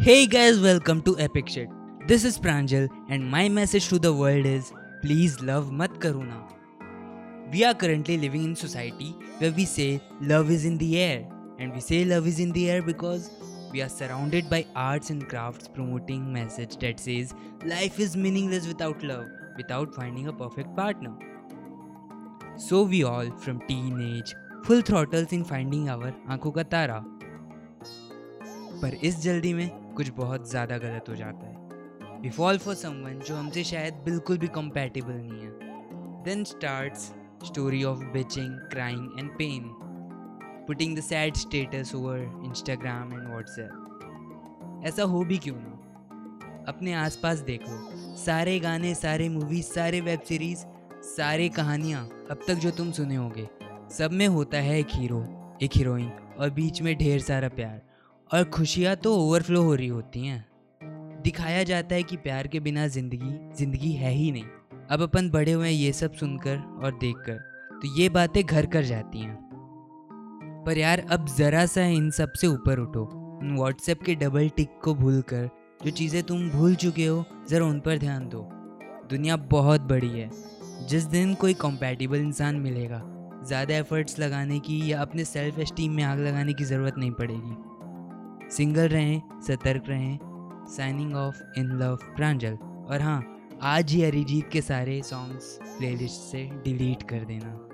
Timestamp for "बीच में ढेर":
56.50-57.20